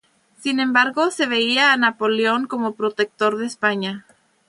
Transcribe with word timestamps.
Sin 0.39 0.59
embargo, 0.59 1.11
se 1.11 1.27
veía 1.27 1.71
a 1.73 1.77
Napoleón 1.77 2.47
como 2.47 2.73
protector 2.73 3.37
de 3.37 3.45
España. 3.45 4.07